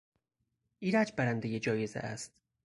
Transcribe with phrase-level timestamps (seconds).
[0.79, 2.41] ایرج برندهی جایزه است.